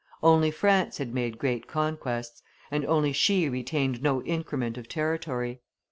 [0.23, 5.61] Only France had made great conquests; and only she retained no increment of territory.